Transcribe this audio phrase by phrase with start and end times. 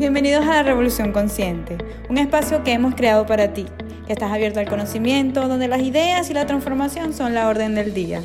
[0.00, 1.76] Bienvenidos a la Revolución Consciente,
[2.08, 3.66] un espacio que hemos creado para ti,
[4.06, 7.92] que estás abierto al conocimiento, donde las ideas y la transformación son la orden del
[7.92, 8.22] día.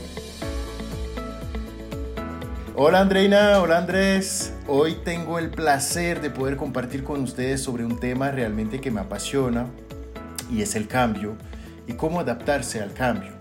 [2.77, 4.53] Hola Andreina, hola Andrés.
[4.67, 9.01] Hoy tengo el placer de poder compartir con ustedes sobre un tema realmente que me
[9.01, 9.67] apasiona
[10.49, 11.35] y es el cambio
[11.87, 13.33] y cómo adaptarse al cambio.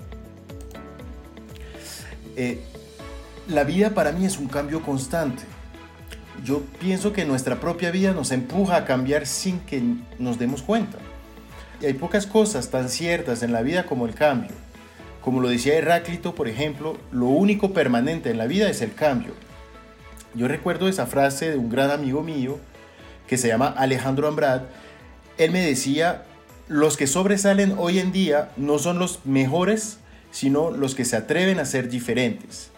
[2.34, 2.60] Eh,
[3.46, 5.53] la vida para mí es un cambio constante.
[6.44, 9.82] Yo pienso que nuestra propia vida nos empuja a cambiar sin que
[10.18, 10.98] nos demos cuenta.
[11.80, 14.50] Y hay pocas cosas tan ciertas en la vida como el cambio.
[15.22, 19.32] Como lo decía Heráclito, por ejemplo, lo único permanente en la vida es el cambio.
[20.34, 22.58] Yo recuerdo esa frase de un gran amigo mío
[23.26, 24.62] que se llama Alejandro Ambrad.
[25.38, 26.24] Él me decía,
[26.68, 29.96] los que sobresalen hoy en día no son los mejores,
[30.30, 32.70] sino los que se atreven a ser diferentes.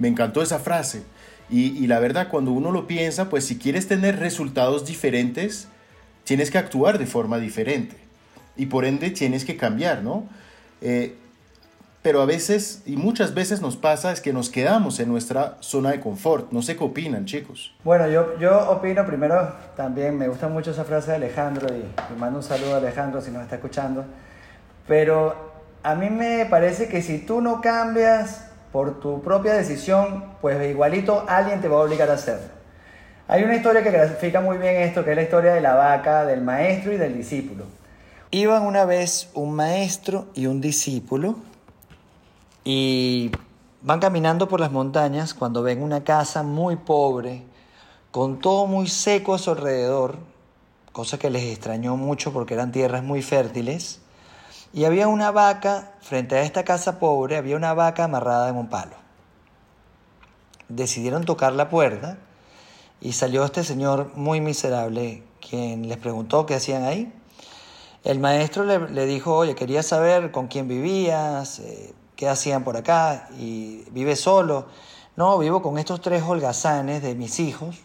[0.00, 1.04] Me encantó esa frase.
[1.50, 5.68] Y, la verdad, cuando uno lo piensa, pues si quieres tener resultados diferentes,
[6.24, 7.96] tienes que actuar de forma diferente.
[8.56, 10.26] Y por ende tienes que cambiar, ¿no?
[10.80, 11.16] Eh,
[12.02, 15.90] pero a veces, y muchas veces nos pasa, es que nos quedamos en nuestra zona
[15.90, 16.52] de confort.
[16.52, 17.74] No sé qué opinan, chicos.
[17.82, 22.38] Bueno, yo, yo opino primero, también me gusta mucho esa frase de Alejandro, y mando
[22.38, 24.04] un saludo a Alejandro si nos está escuchando.
[24.86, 30.68] Pero a mí me parece que si tú no cambias, por tu propia decisión, pues
[30.68, 32.48] igualito alguien te va a obligar a hacerlo.
[33.28, 36.24] Hay una historia que grafica muy bien esto, que es la historia de la vaca,
[36.24, 37.66] del maestro y del discípulo.
[38.32, 41.36] Iban una vez un maestro y un discípulo
[42.64, 43.30] y
[43.80, 47.44] van caminando por las montañas cuando ven una casa muy pobre,
[48.10, 50.16] con todo muy seco a su alrededor,
[50.90, 54.00] cosa que les extrañó mucho porque eran tierras muy fértiles.
[54.74, 58.68] Y había una vaca, frente a esta casa pobre, había una vaca amarrada en un
[58.68, 58.96] palo.
[60.68, 62.18] Decidieron tocar la puerta
[63.00, 67.12] y salió este señor muy miserable, quien les preguntó qué hacían ahí.
[68.02, 73.28] El maestro le, dijo, oye, quería saber con quién vivías, eh, qué hacían por acá,
[73.38, 74.66] y vive solo.
[75.14, 77.78] No, vivo con estos tres holgazanes de mis hijos,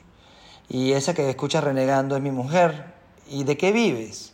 [0.68, 2.96] y esa que escucha renegando es mi mujer.
[3.30, 4.34] ¿Y de qué vives?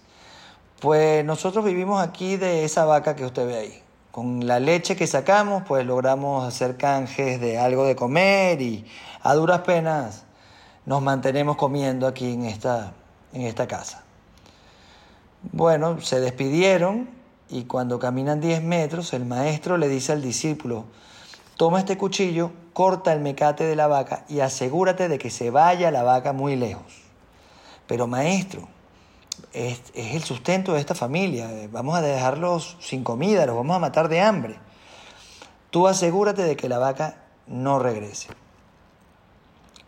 [0.79, 3.83] Pues nosotros vivimos aquí de esa vaca que usted ve ahí.
[4.11, 8.85] Con la leche que sacamos, pues logramos hacer canjes de algo de comer y
[9.21, 10.23] a duras penas
[10.85, 12.93] nos mantenemos comiendo aquí en esta,
[13.33, 14.03] en esta casa.
[15.51, 17.09] Bueno, se despidieron
[17.49, 20.85] y cuando caminan 10 metros, el maestro le dice al discípulo,
[21.57, 25.91] toma este cuchillo, corta el mecate de la vaca y asegúrate de que se vaya
[25.91, 27.01] la vaca muy lejos.
[27.87, 28.67] Pero maestro,
[29.53, 31.50] es, el sustento de esta familia.
[31.72, 34.57] Vamos a dejarlos sin comida, los vamos a matar de hambre.
[35.72, 38.29] Tú asegúrate de que la vaca no regrese.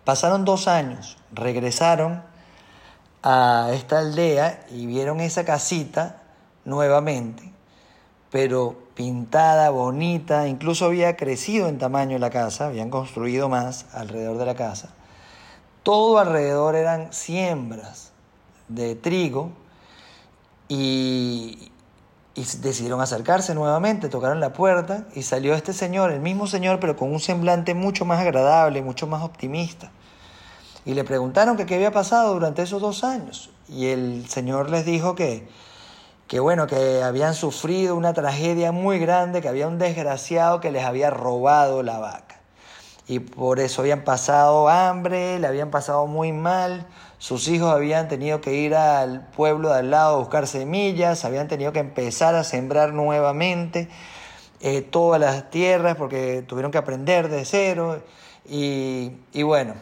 [0.03, 2.23] Pasaron dos años, regresaron
[3.23, 6.21] a esta aldea y vieron esa casita
[6.63, 7.51] nuevamente,
[8.31, 14.45] pero pintada, bonita, incluso había crecido en tamaño la casa, habían construido más alrededor de
[14.45, 14.89] la casa.
[15.83, 18.11] Todo alrededor eran siembras,
[18.67, 19.51] de trigo
[20.67, 21.71] y,
[22.35, 27.11] decidieron acercarse nuevamente, tocaron la puerta y salió este señor, el mismo señor, pero con
[27.11, 29.91] un semblante mucho más agradable, mucho más optimista.
[30.85, 33.49] Y le preguntaron que qué había pasado durante esos dos años.
[33.67, 35.49] Y el señor les dijo que,
[36.27, 40.85] que bueno, que habían sufrido una tragedia muy grande, que había un desgraciado que les
[40.85, 42.26] había robado la vaca.
[43.07, 46.85] Y por eso habían pasado hambre, le habían pasado muy mal,
[47.19, 51.47] sus hijos habían tenido que ir al pueblo de al lado a buscar semillas, habían
[51.47, 53.87] tenido que empezar a sembrar nuevamente
[54.59, 58.03] eh, todas las tierras porque tuvieron que aprender de cero.
[58.45, 59.75] Y, y bueno,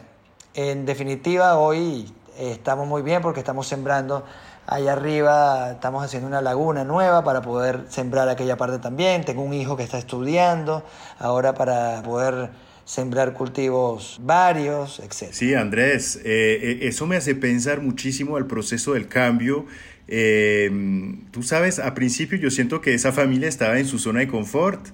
[0.54, 4.24] en definitiva hoy estamos muy bien porque estamos sembrando
[4.66, 9.24] allá arriba, estamos haciendo una laguna nueva para poder sembrar aquella parte también.
[9.24, 10.82] Tengo un hijo que está estudiando
[11.18, 12.50] ahora para poder
[12.86, 15.32] sembrar cultivos varios, etc.
[15.32, 19.66] Sí, Andrés, eh, eh, eso me hace pensar muchísimo al proceso del cambio.
[20.08, 20.70] Eh,
[21.32, 24.86] tú sabes, a principio yo siento que esa familia estaba en su zona de confort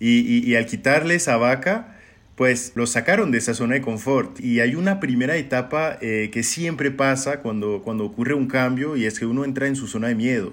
[0.00, 1.96] y, al quitarle esa vaca,
[2.34, 4.40] pues los sacaron de esa zona de confort.
[4.40, 9.18] Y hay una primera etapa que siempre pasa cuando, cuando ocurre un cambio y es
[9.18, 10.52] que uno entra en su zona de miedo.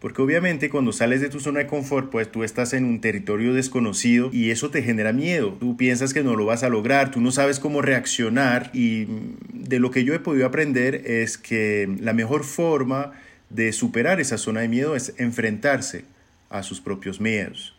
[0.00, 3.52] Porque obviamente cuando sales de tu zona de confort, pues tú estás en un territorio
[3.52, 5.56] desconocido y eso te genera miedo.
[5.58, 9.08] Tú piensas que no lo vas a lograr, tú no sabes cómo reaccionar y
[9.52, 13.12] de lo que yo he podido aprender es que la mejor forma
[13.50, 16.04] de superar esa zona de miedo es enfrentarse
[16.48, 17.74] a sus propios miedos.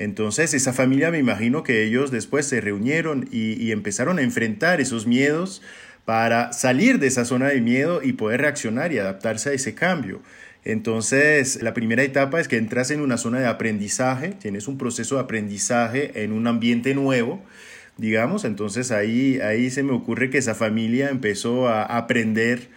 [0.00, 4.80] Entonces esa familia me imagino que ellos después se reunieron y, y empezaron a enfrentar
[4.80, 5.62] esos miedos
[6.04, 10.20] para salir de esa zona de miedo y poder reaccionar y adaptarse a ese cambio.
[10.64, 15.14] Entonces, la primera etapa es que entras en una zona de aprendizaje, tienes un proceso
[15.16, 17.42] de aprendizaje en un ambiente nuevo,
[17.96, 22.68] digamos, entonces ahí, ahí se me ocurre que esa familia empezó a aprender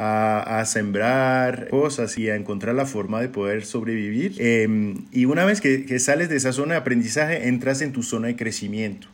[0.00, 4.34] a, sembrar cosas y a encontrar la forma de poder sobrevivir.
[4.38, 8.04] Em, y una vez que, que sales de esa zona de aprendizaje, entras en tu
[8.04, 9.08] zona de crecimiento.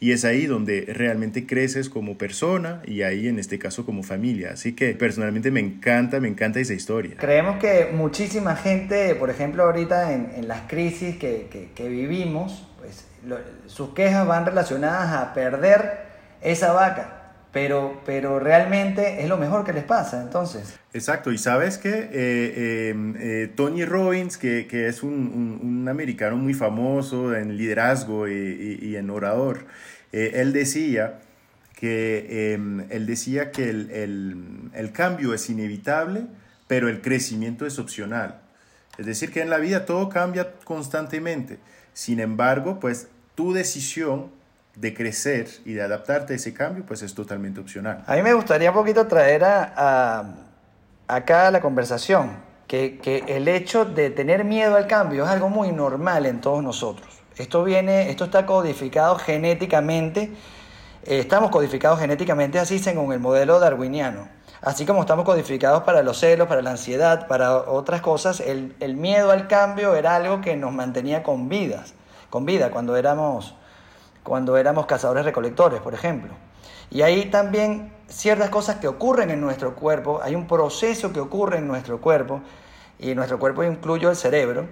[0.00, 4.50] Y es ahí donde realmente creces como persona y ahí en este caso como familia.
[4.54, 7.16] Así que personalmente me encanta, me encanta esa historia.
[7.18, 13.04] Creemos que muchísima gente, por ejemplo, ahorita en, las crisis que, que vivimos, pues
[13.66, 16.00] sus quejas van relacionadas a perder
[16.40, 17.19] esa vaca.
[17.52, 20.78] Pero, pero realmente es lo mejor que les pasa, entonces.
[20.92, 25.88] Exacto, y sabes que eh, eh, eh, Tony Robbins, que, que es un, un, un,
[25.88, 29.66] americano muy famoso en liderazgo y, y, y en orador,
[30.12, 31.20] él decía
[31.74, 34.36] que, em, él decía que el, el,
[34.74, 36.26] el cambio es inevitable,
[36.68, 38.40] pero el crecimiento es opcional.
[38.98, 41.58] Es decir, que en la vida todo cambia constantemente.
[41.94, 44.30] Sin embargo, pues tu decisión
[44.80, 48.02] de crecer y de adaptarte a ese cambio, pues es totalmente opcional.
[48.06, 50.24] A mí me gustaría un poquito traer a,
[51.06, 55.70] acá la conversación que, que, el hecho de tener miedo al cambio es algo muy
[55.70, 57.08] normal en todos nosotros.
[57.36, 60.32] Esto viene, esto está codificado genéticamente,
[61.04, 64.28] eh, estamos codificados genéticamente así según el modelo darwiniano.
[64.62, 68.94] Así como estamos codificados para los celos, para la ansiedad, para otras cosas, el, el
[68.94, 71.94] miedo al cambio era algo que nos mantenía con vidas,
[72.28, 73.54] con vida cuando éramos
[74.22, 76.32] cuando éramos cazadores recolectores, por ejemplo.
[76.90, 81.58] Y hay también ciertas cosas que ocurren en nuestro cuerpo, hay un proceso que ocurre
[81.58, 82.40] en nuestro cuerpo,
[82.98, 84.68] y nuestro cuerpo incluye el cerebro,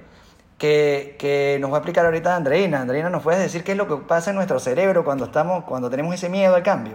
[0.58, 2.80] que, que, nos va a explicar ahorita Andreina.
[2.80, 5.88] Andreina, ¿nos puedes decir qué es lo que pasa en nuestro cerebro cuando, estamos, cuando
[5.88, 6.94] tenemos ese miedo al cambio?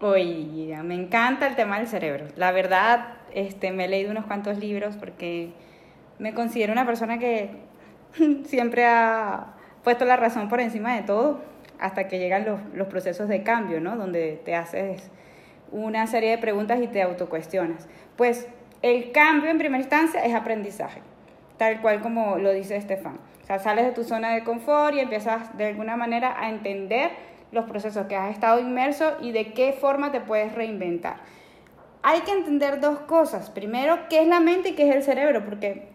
[0.00, 2.26] Oye, me encanta el tema del cerebro.
[2.36, 5.54] La verdad, este, me he leído unos cuantos libros porque
[6.18, 7.62] me considero una persona que
[8.44, 11.40] siempre ha puesto la razón por encima de todo
[11.80, 13.96] hasta que llegan los, los procesos de cambio, ¿no?
[13.96, 15.10] Donde te haces
[15.72, 17.88] una serie de preguntas y te autocuestionas.
[18.16, 18.48] Pues
[18.82, 21.00] el cambio en primera instancia es aprendizaje,
[21.56, 23.18] tal cual como lo dice Estefan.
[23.42, 27.10] O sea, sales de tu zona de confort y empiezas de alguna manera a entender
[27.52, 31.16] los procesos que has estado inmerso y de qué forma te puedes reinventar.
[32.02, 33.50] Hay que entender dos cosas.
[33.50, 35.88] Primero, qué es la mente y qué es el cerebro, porque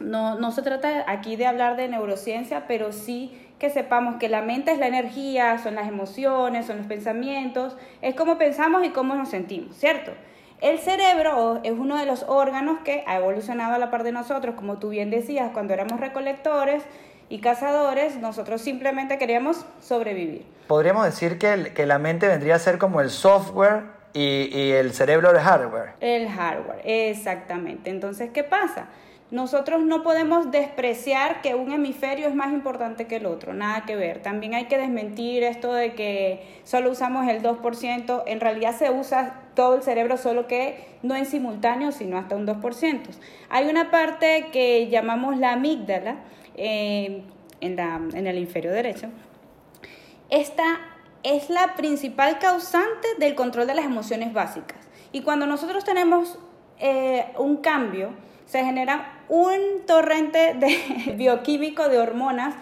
[0.00, 4.42] no, no se trata aquí de hablar de neurociencia, pero sí que sepamos que la
[4.42, 9.14] mente es la energía, son las emociones, son los pensamientos, es cómo pensamos y cómo
[9.14, 10.12] nos sentimos, ¿cierto?
[10.60, 14.54] El cerebro es uno de los órganos que ha evolucionado a la par de nosotros,
[14.54, 16.82] como tú bien decías, cuando éramos recolectores
[17.28, 20.44] y cazadores, nosotros simplemente queríamos sobrevivir.
[20.66, 24.72] Podríamos decir que, el, que la mente vendría a ser como el software y, y
[24.72, 25.94] el cerebro el hardware.
[26.00, 27.90] El hardware, exactamente.
[27.90, 28.88] Entonces, ¿qué pasa?
[29.34, 33.96] Nosotros no podemos despreciar que un hemisferio es más importante que el otro, nada que
[33.96, 34.22] ver.
[34.22, 39.42] También hay que desmentir esto de que solo usamos el 2%, en realidad se usa
[39.56, 43.00] todo el cerebro, solo que no en simultáneo, sino hasta un 2%.
[43.48, 46.18] Hay una parte que llamamos la amígdala
[46.56, 47.24] eh,
[47.60, 49.08] en, el inferior derecho.
[50.30, 50.78] Esta
[51.24, 54.78] es la principal causante del control de las emociones básicas.
[55.10, 56.38] Y cuando nosotros tenemos
[56.78, 58.10] eh, un cambio,
[58.46, 62.54] se genera un torrente de bioquímico de hormonas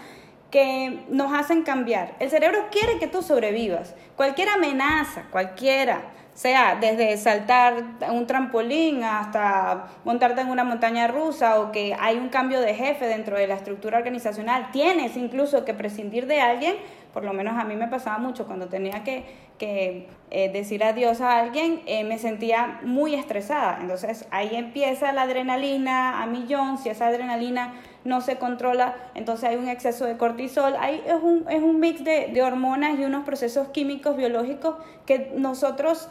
[0.50, 2.14] que nos hacen cambiar.
[2.18, 3.94] El cerebro quiere que tú sobrevivas.
[4.16, 6.02] Cualquier amenaza, cualquiera,
[6.34, 7.74] sea desde saltar
[8.10, 13.06] un trampolín hasta montarte en una montaña rusa o que hay un cambio de jefe
[13.06, 16.76] dentro de la estructura organizacional, tienes incluso que prescindir de alguien,
[17.12, 19.24] por lo menos a mí me pasaba mucho cuando tenía que,
[19.64, 23.78] eh, decir adiós a alguien, eh, me sentía muy estresada.
[23.80, 29.56] Entonces ahí empieza la adrenalina a millón, si esa adrenalina no se controla, entonces hay
[29.56, 33.24] un exceso de cortisol, ahí es un, es un mix de, de hormonas y unos
[33.24, 34.76] procesos químicos, biológicos
[35.06, 36.08] que nosotros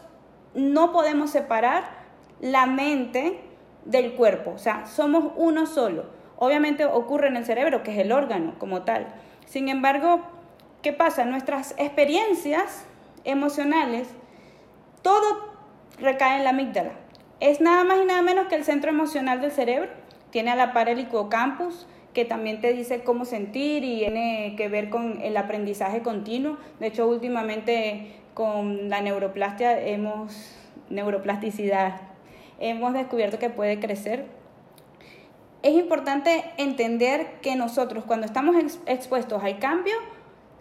[0.54, 1.84] no podemos separar
[2.40, 3.40] la mente
[3.86, 6.06] del cuerpo, o sea, somos uno solo.
[6.38, 9.08] Obviamente ocurre en el cerebro, que es el órgano como tal.
[9.46, 10.22] Sin embargo,
[10.82, 11.26] ¿qué pasa?
[11.26, 12.86] Nuestras experiencias
[13.24, 14.08] emocionales,
[15.02, 15.52] todo
[16.00, 16.92] recae en la amígdala.
[17.40, 19.90] Es nada más y nada menos que el centro emocional del cerebro.
[20.30, 24.70] Tiene a la par el hipocampus, que también te dice cómo sentir y tiene que
[24.70, 26.58] ver con el aprendizaje continuo.
[26.80, 30.56] De hecho, últimamente con la neuroplastia hemos,
[30.90, 32.02] neuroplasticidad,
[32.60, 34.26] hemos descubierto que puede crecer.
[35.64, 39.96] Es importante entender que nosotros cuando estamos expuestos al cambio,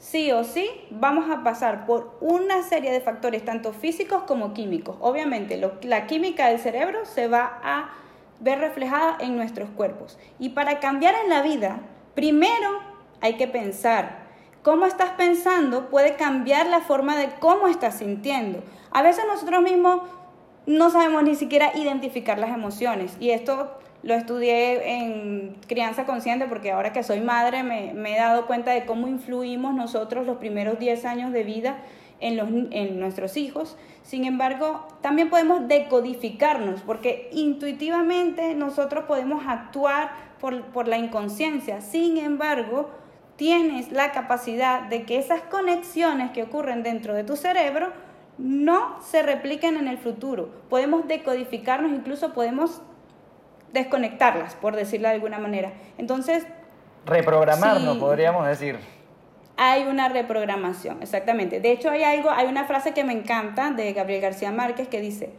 [0.01, 4.97] sí o sí vamos a pasar por una serie de factores, tanto físicos como químicos.
[5.01, 7.91] Obviamente, la química del cerebro se va a
[8.41, 10.19] ver reflejada en nuestros cuerpos.
[10.39, 11.81] Y para cambiar en la vida,
[12.15, 12.81] primero
[13.21, 14.29] hay que pensar.
[14.63, 18.63] Cómo estás pensando puede cambiar la forma de cómo estás sintiendo.
[18.91, 20.01] A veces nosotros mismos
[20.67, 23.17] no sabemos ni siquiera identificar las emociones.
[23.21, 28.47] Y esto lo estudié en crianza consciente porque ahora que soy madre me, he dado
[28.47, 31.79] cuenta de cómo influimos nosotros los primeros 10 años de vida
[32.21, 33.77] en, los, en nuestros hijos.
[34.03, 41.83] Sin embargo, también podemos decodificarnos porque intuitivamente nosotros podemos actuar por, por la inconsciencia.
[41.83, 42.91] Sin embargo,
[43.37, 47.93] tienes la capacidad de que esas conexiones que ocurren dentro de tu cerebro
[48.39, 50.49] no se repliquen en el futuro.
[50.71, 52.81] Podemos decodificarnos, incluso podemos
[53.73, 55.73] desconectarlas, por decirlo de alguna manera.
[55.99, 56.47] Entonces...
[57.07, 58.79] Reprogramarnos, podríamos decir.
[59.57, 61.61] Hay una reprogramación, exactamente.
[61.61, 65.01] De hecho, hay algo, hay una frase que me encanta de Gabriel García Márquez que
[65.01, 65.31] dice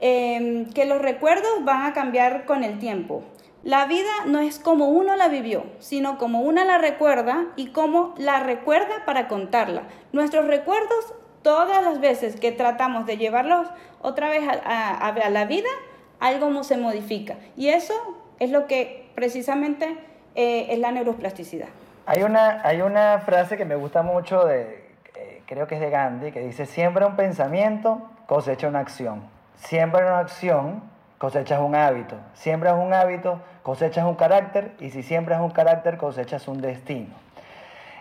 [0.00, 3.24] em, que los recuerdos van a cambiar con el tiempo.
[3.62, 8.14] La vida no es como uno la vivió, sino como una la recuerda y como
[8.18, 9.84] la recuerda para contarla.
[10.12, 13.66] Nuestros recuerdos, todas las veces que tratamos de llevarlos
[14.02, 15.70] otra vez a, a la vida,
[16.20, 17.36] algo se modifica.
[17.56, 17.94] Y eso
[18.38, 19.96] es lo que precisamente
[20.34, 21.68] eh, es la neuroplasticidad.
[22.06, 25.90] Hay una, hay una frase que me gusta mucho, de, eh, creo que es de
[25.90, 29.22] Gandhi, que dice, siembra un pensamiento, cosecha una acción.
[29.56, 30.82] Siembra una acción,
[31.18, 32.16] cosechas un hábito.
[32.34, 34.72] Siembras un hábito, cosechas un carácter.
[34.80, 37.14] Y si siembras un carácter, cosechas un destino.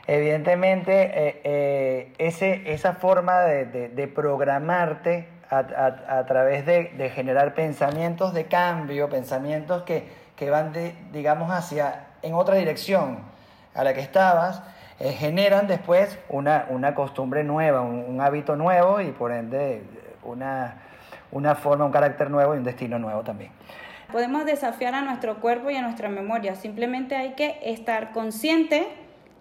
[0.07, 9.09] Evidentemente, eh, ese, esa forma de, de programarte a, través de, generar pensamientos de cambio,
[9.09, 13.19] pensamientos que, que, van, de, digamos, hacia, en otra dirección
[13.75, 14.61] a la que estabas,
[14.99, 19.83] eh, generan después una, una costumbre nueva, un, hábito nuevo y por ende
[20.23, 20.75] una,
[21.31, 23.51] una forma, un carácter nuevo y un destino nuevo también.
[24.11, 28.87] Podemos desafiar a nuestro cuerpo y a nuestra memoria, simplemente hay que estar consciente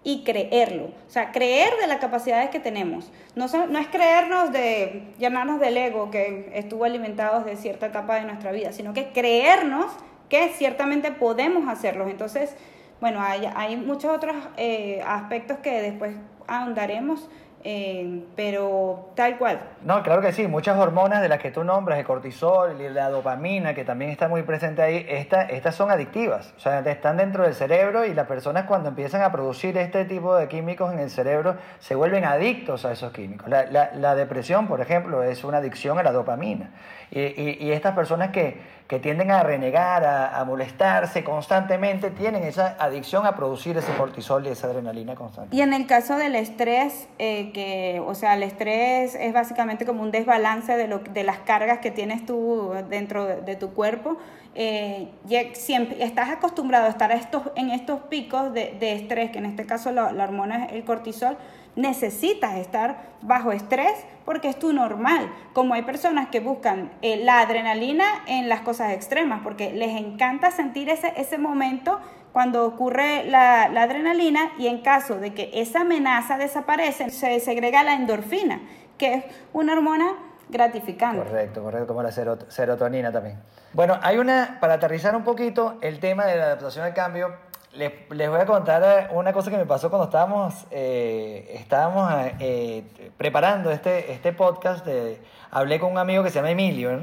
[0.03, 0.85] y creerlo.
[0.85, 3.11] O sea, creer de las capacidades que tenemos.
[3.35, 8.23] No, no es creernos de llenarnos del ego que estuvo alimentado desde cierta etapa de
[8.23, 9.91] nuestra vida, sino que creernos
[10.29, 12.09] que ciertamente podemos hacerlos.
[12.09, 12.55] Entonces,
[12.99, 16.15] bueno, hay, hay muchos otros eh, aspectos que después
[16.47, 17.29] ahondaremos
[17.63, 19.61] eh, pero tal cual.
[19.83, 23.73] No, claro que sí, muchas hormonas de las que tú nombras, el cortisol la dopamina,
[23.73, 27.53] que también está muy presente ahí, esta, estas son adictivas, o sea, están dentro del
[27.53, 31.55] cerebro y las personas cuando empiezan a producir este tipo de químicos en el cerebro
[31.79, 33.47] se vuelven adictos a esos químicos.
[33.49, 36.71] La, la depresión, por ejemplo, es una adicción a la dopamina.
[37.13, 42.75] Y, y, y estas personas que, que tienden a renegar, a, molestarse constantemente, tienen esa
[42.79, 45.55] adicción a producir ese cortisol y esa adrenalina constante.
[45.55, 50.03] Y en el caso del estrés, eh, que, o sea, el estrés es básicamente como
[50.03, 54.17] un desbalance de, lo, de las cargas que tienes tú dentro de, tu cuerpo.
[54.53, 55.09] Eh,
[55.53, 59.65] siempre estás acostumbrado a estar estos, en estos picos de, de estrés, que en este
[59.65, 61.37] caso la, la hormona es el cortisol,
[61.75, 65.29] necesitas estar bajo estrés porque es tu normal.
[65.53, 70.51] Como hay personas que buscan eh, la adrenalina en las cosas extremas, porque les encanta
[70.51, 71.99] sentir ese, ese momento
[72.33, 77.93] cuando ocurre la, adrenalina y en caso de que esa amenaza desaparece, se segrega la
[77.93, 78.59] endorfina,
[78.97, 80.13] que es una hormona
[80.49, 81.23] gratificante.
[81.23, 83.37] Correcto, correcto, como la serotonina también.
[83.73, 87.35] Bueno, hay una, para aterrizar un poquito el tema de la adaptación al cambio,
[87.75, 92.83] les, voy a contar eh, una cosa que me pasó cuando estábamos, eh, estábamos eh,
[93.17, 94.85] preparando este, este podcast.
[94.85, 95.19] De,
[95.51, 96.99] hablé con un amigo que se llama Emilio,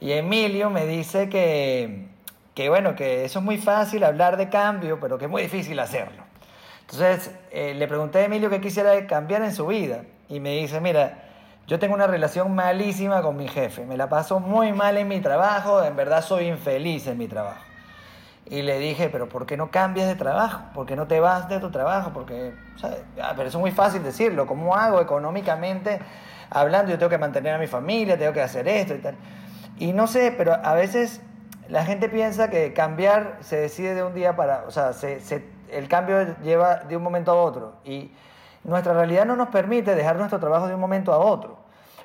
[0.00, 2.08] y Emilio me dice que,
[2.54, 5.78] que, bueno, que eso es muy fácil hablar de cambio, pero que es muy difícil
[5.80, 6.22] hacerlo.
[6.80, 11.24] Entonces le pregunté a Emilio qué quisiera cambiar en su vida, y me dice, mira,
[11.66, 15.20] yo tengo una relación malísima con mi jefe, me la paso muy mal en mi
[15.20, 17.67] trabajo, en verdad soy infeliz en mi trabajo.
[18.50, 20.62] Y le dije, pero ¿por qué no cambias de trabajo?
[20.74, 22.12] ¿Por qué no te vas de tu trabajo?
[22.14, 24.46] Porque, ah, pero eso es muy fácil decirlo.
[24.46, 26.00] ¿Cómo hago económicamente
[26.48, 26.90] hablando?
[26.90, 29.16] Yo tengo que mantener a mi familia, tengo que hacer esto y tal.
[29.78, 31.20] Y no sé, pero a veces
[31.68, 35.20] la gente piensa que cambiar se decide de un día para, o sea, se,
[35.70, 37.74] el cambio lleva de un momento a otro.
[37.84, 38.12] Y
[38.64, 41.58] nuestra realidad no nos permite dejar nuestro trabajo de un momento a otro,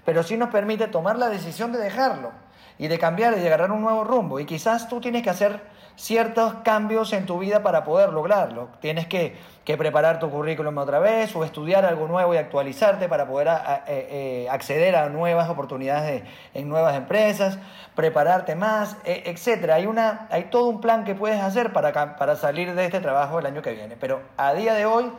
[0.05, 2.31] pero sí nos permite tomar la decisión de dejarlo
[2.77, 4.39] y de cambiar y de agarrar un nuevo rumbo.
[4.39, 5.61] Y quizás tú tienes que hacer
[5.95, 8.69] ciertos cambios en tu vida para poder lograrlo.
[8.79, 9.35] Tienes que,
[9.65, 14.47] preparar tu currículum otra vez o estudiar algo nuevo y actualizarte para poder eh, eh,
[14.49, 16.23] acceder a nuevas oportunidades
[16.53, 17.57] en nuevas empresas,
[17.95, 19.71] prepararte más, e, etc.
[19.71, 23.39] Hay, una, hay todo un plan que puedes hacer para, para salir de este trabajo
[23.39, 23.95] el año que viene.
[23.99, 25.11] Pero a día de hoy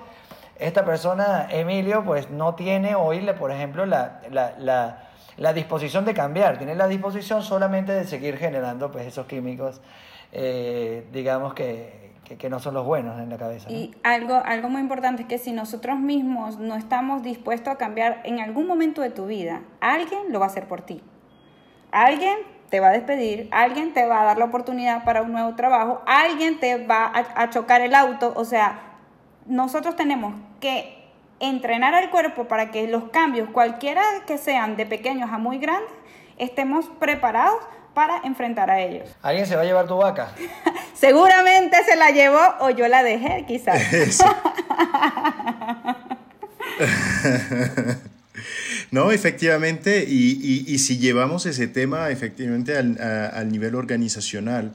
[0.58, 6.58] esta persona, Emilio, pues no tiene hoy, por ejemplo, la, la, la, disposición de cambiar,
[6.58, 9.80] tiene la disposición solamente de seguir generando pues, esos químicos,
[10.36, 13.70] eh, digamos que, que, no son los buenos en la cabeza.
[13.70, 18.20] Y algo, algo muy importante es que si nosotros mismos no estamos dispuestos a cambiar
[18.24, 21.02] en algún momento de tu vida, alguien lo va a hacer por ti.
[21.92, 22.36] Alguien
[22.68, 26.02] te va a despedir, alguien te va a dar la oportunidad para un nuevo trabajo,
[26.06, 28.80] alguien te va a, a chocar el auto, o sea,
[29.46, 31.04] nosotros tenemos que
[31.38, 35.92] entrenar al cuerpo para que los cambios, cualquiera que sean, de pequeños a muy grandes,
[36.38, 37.60] estemos preparados
[37.94, 39.08] para enfrentar a ellos.
[39.22, 40.32] ¿Alguien se va a llevar tu vaca?
[40.94, 43.80] Seguramente se la llevó o yo la dejé, quizás.
[48.90, 54.74] no, efectivamente, y, si llevamos ese tema efectivamente al nivel organizacional,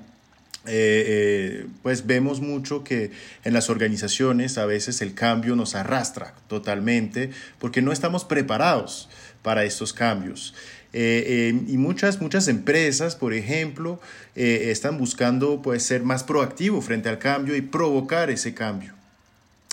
[0.65, 3.11] eh, eh, pues vemos mucho que
[3.45, 9.09] en las organizaciones a veces el cambio nos arrastra totalmente porque no estamos preparados
[9.41, 10.53] para estos cambios.
[10.93, 13.99] Eh, y muchas, muchas empresas, por ejemplo,
[14.35, 18.93] están buscando pues, ser más proactivos frente al cambio y provocar ese cambio.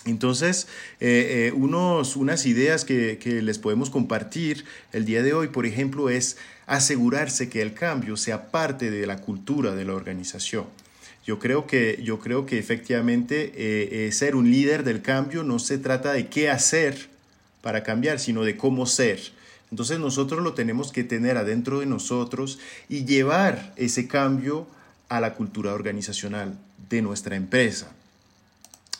[0.04, 0.68] Entonces,
[1.54, 6.36] unos, unas ideas que, que les podemos compartir el día de hoy, por ejemplo, es
[6.66, 10.66] asegurarse que el cambio sea parte de la cultura de la organización.
[11.26, 15.58] Yo creo que, yo creo que efectivamente eh, eh, ser un líder del cambio no
[15.58, 17.08] se trata de qué hacer
[17.62, 19.20] para cambiar, sino de cómo ser.
[19.70, 22.58] Entonces nosotros lo tenemos que tener adentro de nosotros
[22.88, 24.66] y llevar ese cambio
[25.08, 26.58] a la cultura organizacional
[26.88, 27.92] de nuestra empresa.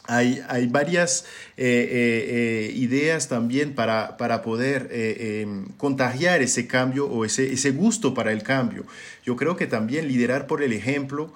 [0.09, 1.25] Hay, hay varias
[1.57, 7.73] eh, eh, eh, ideas también para, para poder em, contagiar ese cambio o ese, ese
[7.73, 8.85] gusto para el cambio.
[9.25, 11.33] Yo creo que también liderar por el ejemplo,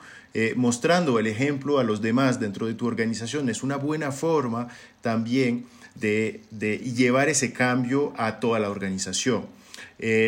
[0.55, 4.69] mostrando el ejemplo a los demás dentro de tu organización es una buena forma
[5.01, 9.47] también de, de llevar ese cambio a toda la organización.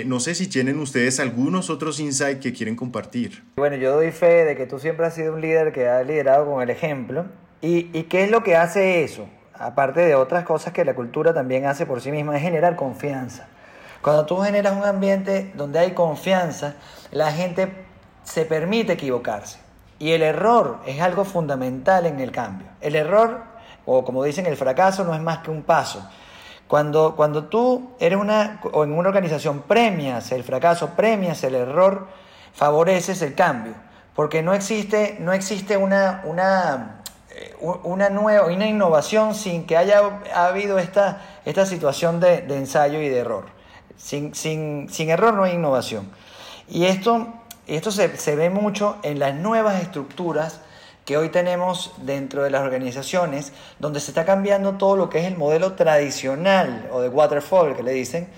[0.06, 3.42] no sé si tienen ustedes algunos otros insights que quieren compartir.
[3.56, 6.46] Bueno, yo doy fe de que tú siempre has sido un líder que ha liderado
[6.46, 7.26] con el ejemplo
[7.64, 9.28] ¿Y, qué es lo que hace eso?
[9.54, 13.46] Aparte de otras cosas que la cultura también hace por sí misma, es generar confianza.
[14.02, 16.74] Cuando tú generas un ambiente donde hay confianza,
[17.12, 17.72] la gente
[18.24, 19.60] se permite equivocarse.
[20.00, 22.66] Y el error es algo fundamental en el cambio.
[22.80, 23.44] El error,
[23.86, 26.06] o como dicen, el fracaso no es más que un paso.
[26.68, 32.08] Cuando, cuando tú eres una, o en una organización premias el fracaso, premias el error,
[32.54, 33.74] favoreces el cambio.
[34.14, 37.02] Porque no existe, no existe una, una
[37.60, 43.18] una nueva, una innovación sin que haya habido esta, esta situación de, ensayo y de
[43.18, 43.46] error.
[43.96, 46.10] Sin, error no hay innovación.
[46.68, 47.28] Y esto,
[47.66, 50.60] esto se, se, ve mucho en las nuevas estructuras
[51.04, 55.26] que hoy tenemos dentro de las organizaciones, donde se está cambiando todo lo que es
[55.26, 58.28] el modelo tradicional o de waterfall que le dicen,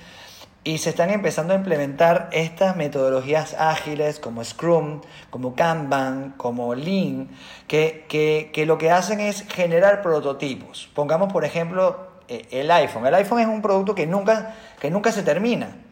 [0.64, 7.28] y se están empezando a implementar estas metodologías ágiles como Scrum, como Kanban, como Lean,
[7.68, 10.88] que, que, lo que hacen es generar prototipos.
[10.94, 13.06] Pongamos, por ejemplo, eh, el iPhone.
[13.06, 15.83] El iPhone es un producto que nunca, que nunca se termina.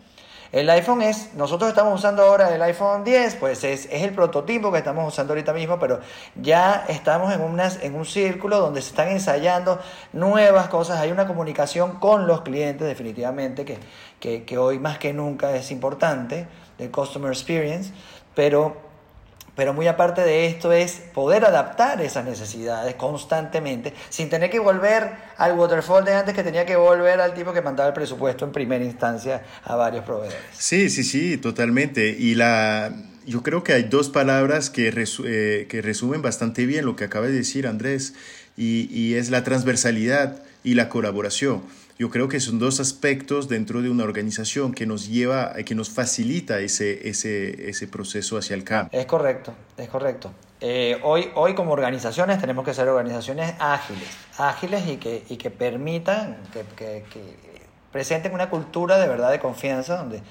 [0.52, 4.76] El iPhone es, nosotros estamos usando ahora el iPhone 10, pues es, el prototipo que
[4.76, 6.00] estamos usando ahorita mismo, pero
[6.34, 9.80] ya estamos en, unas, en un círculo donde se están ensayando
[10.12, 13.78] nuevas cosas, hay una comunicación con los clientes definitivamente que,
[14.20, 17.90] que, que hoy más que nunca es importante, del Customer Experience,
[18.34, 18.91] pero
[19.54, 25.10] pero muy aparte de esto es poder adaptar esas necesidades constantemente sin tener que volver
[25.36, 28.52] al waterfall de antes que tenía que volver al tipo que mandaba el presupuesto en
[28.52, 30.40] primera instancia a varios proveedores.
[30.52, 32.16] Sí, sí, sí, totalmente.
[32.18, 32.92] Y la,
[33.26, 34.88] yo creo que hay dos palabras que,
[35.24, 38.14] eh, que resumen bastante bien lo que acaba de decir Andrés
[38.56, 41.62] y, y es la transversalidad y la colaboración.
[41.98, 45.90] Yo creo que son dos aspectos dentro de una organización que nos lleva, que nos
[45.90, 48.98] facilita ese, ese, ese proceso hacia el cambio.
[48.98, 50.32] Es correcto, es correcto.
[50.60, 55.50] Eh, hoy, hoy como organizaciones tenemos que ser organizaciones ágiles, ágiles y que, y que
[55.50, 57.20] permitan, que, que, que
[57.90, 60.22] presenten una cultura de verdad de confianza donde,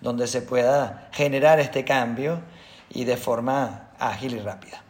[0.00, 2.40] donde se pueda generar este cambio
[2.90, 4.82] y de forma ágil y rápida.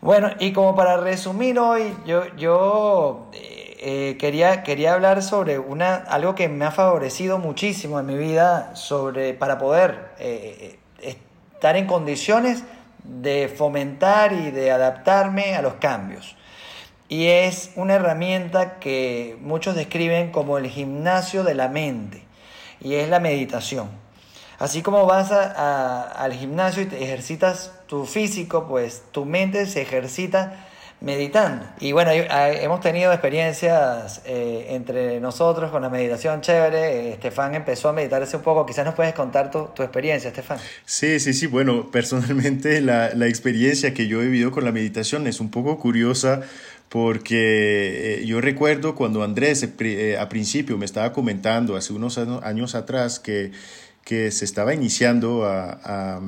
[0.00, 3.30] Bueno, y como para resumir hoy, yo, yo
[3.78, 8.74] eh, quería, quería hablar sobre una, algo que me ha favorecido muchísimo en mi vida
[8.74, 11.16] sobre, para poder eh, eh,
[11.52, 12.64] estar en condiciones
[13.04, 16.36] de fomentar y de adaptarme a los cambios.
[17.08, 22.24] Y es una herramienta que muchos describen como el gimnasio de la mente,
[22.80, 23.90] y es la meditación.
[24.58, 30.65] Así como vas al gimnasio y te ejercitas tu físico, pues tu mente se ejercita
[31.00, 31.66] meditando.
[31.78, 37.12] Y bueno, hemos tenido experiencias eh, entre nosotros con la meditación chévere.
[37.12, 38.64] Estefan empezó a meditar hace un poco.
[38.64, 40.58] Quizás nos puedes contar tu, tu experiencia, Estefan.
[40.86, 41.46] Sí, sí, sí.
[41.46, 45.78] Bueno, personalmente la, la, experiencia que yo he vivido con la meditación es un poco
[45.78, 46.40] curiosa
[46.88, 52.74] porque eh, yo recuerdo cuando Andrés eh, a principio me estaba comentando hace unos años
[52.74, 53.52] atrás que,
[54.04, 56.20] que se estaba iniciando a,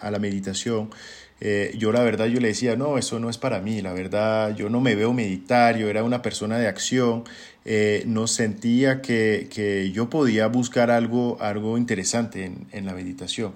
[0.00, 0.90] a la meditación.
[1.40, 4.56] Eh, yo la verdad yo le decía, no, eso no es para mí, la verdad
[4.56, 7.24] yo no me veo meditar, yo era una persona de acción,
[7.66, 13.52] eh, no sentía que, que, yo podía buscar algo, algo interesante en, en, la meditación.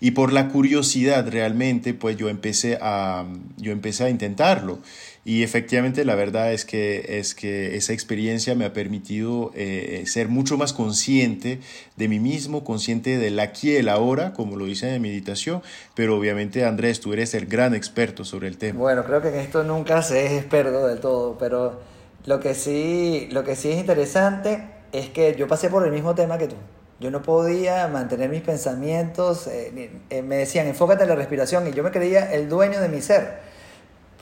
[0.00, 4.80] Y por la curiosidad realmente, pues yo empecé a, yo empecé a intentarlo.
[5.26, 10.28] Y efectivamente la verdad es que, es que esa experiencia me ha permitido eh, ser
[10.28, 11.60] mucho más consciente
[11.96, 15.62] de mí mismo, consciente del aquí y el ahora, como lo dice en meditación,
[15.94, 18.78] pero obviamente Andrés, tú eres el gran experto sobre el tema.
[18.78, 21.80] Bueno, creo que en esto nunca se es experto del todo, pero
[22.26, 26.14] lo que sí, lo que sí es interesante es que yo pasé por el mismo
[26.14, 26.56] tema que tú.
[27.00, 31.72] Yo no podía mantener mis pensamientos, eh, eh, me decían, enfócate en la respiración, y
[31.72, 33.53] yo me creía el dueño de mi ser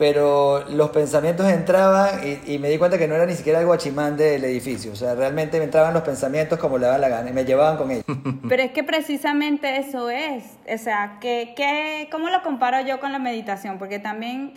[0.03, 4.17] pero los pensamientos entraban y, me di cuenta que no era ni siquiera el guachimán
[4.17, 7.33] del edificio, o sea, realmente me entraban los pensamientos como le daba la gana y
[7.33, 8.05] me llevaban con ellos.
[8.49, 13.13] Pero es que precisamente eso es, o sea, que, que, ¿cómo lo comparo yo con
[13.13, 13.79] la meditación?
[13.79, 14.55] Porque también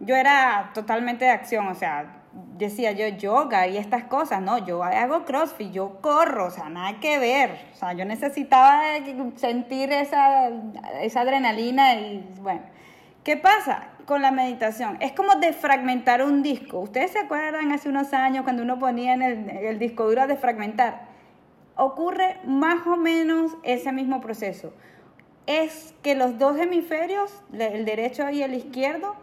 [0.00, 2.16] yo era totalmente de acción, o sea,
[2.58, 6.98] decía yo yoga y estas cosas, no, yo hago crossfit, yo corro, o sea, nada
[6.98, 8.82] que ver, o sea, yo necesitaba
[9.36, 10.48] sentir esa,
[11.02, 12.62] esa adrenalina y bueno,
[13.22, 13.90] ¿qué pasa?
[14.10, 14.96] Con la meditación.
[14.98, 16.80] Es como defragmentar un disco.
[16.80, 21.02] ¿Ustedes se acuerdan hace unos años cuando uno ponía en el, disco duro a defragmentar?
[21.76, 24.72] Ocurre más o menos ese mismo proceso.
[25.46, 29.14] Es que los dos hemisferios, el derecho y el izquierdo,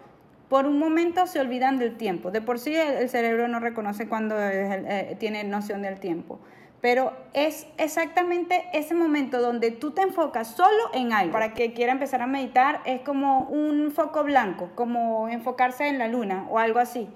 [0.48, 2.32] por un momento se olvidan del tiempo.
[2.32, 6.40] De por sí el, cerebro no reconoce cuando eh, tiene noción del tiempo
[6.82, 11.34] pero es exactamente ese momento donde tú te enfocas solo en algo.
[11.34, 16.08] Para que quiera empezar a meditar es como un foco blanco, como enfocarse en la
[16.08, 17.08] luna o algo así,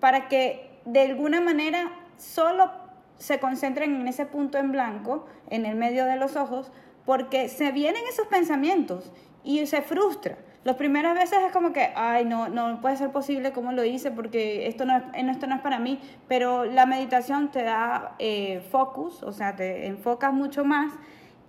[0.00, 2.70] para que de alguna manera solo
[3.18, 6.72] se concentren en ese punto en blanco, en el medio de los ojos,
[7.04, 9.12] porque se vienen esos pensamientos
[9.44, 10.38] y se frustra.
[10.64, 14.12] Las primeras veces es como que, ay, no, no puede ser posible como lo hice
[14.12, 15.98] porque esto no, es, esto no es para mí,
[16.28, 20.92] pero la meditación te da eh, focus, o sea, te enfocas mucho más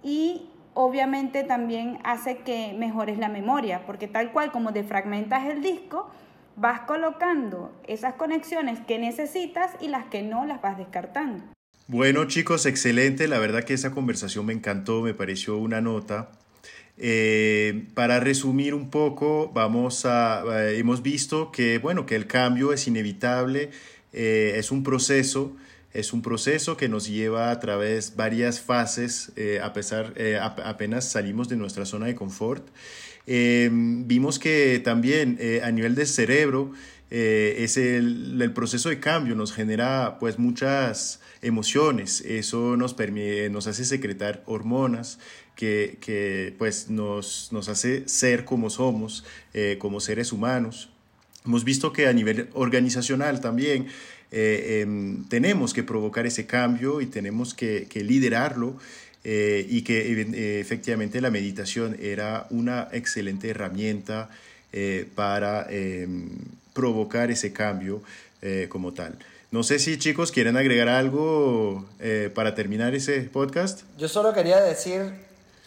[0.02, 6.10] y obviamente también hace que mejores la memoria, porque tal cual como defragmentas el disco,
[6.56, 11.44] vas colocando esas conexiones que necesitas y las que no las vas descartando.
[11.88, 16.32] Bueno chicos, excelente, la verdad que esa conversación me encantó, me pareció una nota
[16.98, 22.72] eh, para resumir un poco, vamos a, eh, hemos visto que, bueno, que el cambio
[22.72, 23.72] es inevitable,
[24.14, 25.56] eh, es un proceso,
[25.92, 31.56] es un proceso que nos lleva a través varias fases, a pesar, apenas salimos de
[31.56, 32.66] nuestra zona de confort.
[33.28, 36.72] vimos que también a nivel del cerebro,
[37.16, 43.68] es el, el, proceso de cambio nos genera pues muchas emociones, eso nos, permite, nos
[43.68, 45.20] hace secretar hormonas,
[45.56, 49.24] que, pues nos, nos, hace ser como somos,
[49.54, 50.90] eh, como seres humanos.
[51.46, 53.88] Hemos visto que a nivel organizacional también
[54.32, 58.78] eh, em, tenemos que provocar ese cambio y tenemos que, liderarlo
[59.24, 64.30] eh, y que efectivamente la meditación era una excelente herramienta
[65.16, 66.30] para em,
[66.74, 68.02] provocar ese cambio
[68.70, 69.18] como tal.
[69.52, 71.86] No sé si chicos quieren agregar algo
[72.34, 73.84] para terminar ese podcast.
[73.98, 75.14] Yo solo quería decir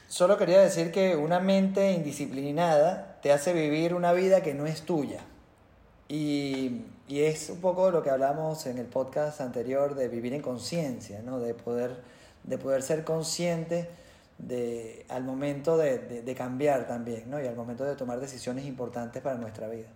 [0.09, 4.83] Solo quería decir que una mente indisciplinada te hace vivir una vida que no es
[4.83, 5.21] tuya.
[6.09, 10.43] Y, y es un poco lo que hablamos en el podcast anterior de vivir en
[10.43, 11.41] conciencia, ¿no?
[11.41, 11.97] de, poder,
[12.45, 13.89] de poder ser consciente
[14.39, 17.43] de, al momento de, de, de, cambiar también ¿no?
[17.43, 19.89] y al momento de tomar decisiones importantes para nuestra vida.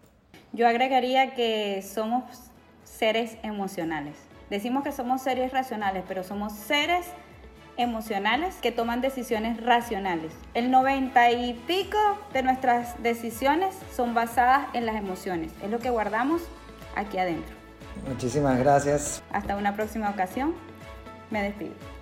[0.53, 2.25] Yo agregaría que somos
[2.85, 4.17] seres emocionales.
[4.51, 7.07] Decimos que somos seres racionales, pero somos seres
[7.77, 10.33] emocionales que toman decisiones racionales.
[10.55, 11.99] El 90 y pico
[12.33, 15.53] de nuestras decisiones son basadas en las emociones.
[15.63, 16.43] Es lo que guardamos
[16.97, 17.55] aquí adentro.
[18.09, 19.23] Muchísimas gracias.
[19.33, 20.55] Hasta una próxima ocasión.
[21.31, 22.00] Me despido.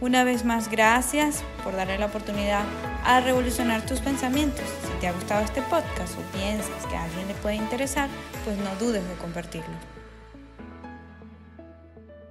[0.00, 2.64] Una vez más, gracias por darle la oportunidad
[3.04, 4.64] a revolucionar tus pensamientos.
[4.82, 8.08] Si te ha gustado este podcast o piensas que a alguien le puede interesar,
[8.44, 9.97] pues no dudes de compartirlo.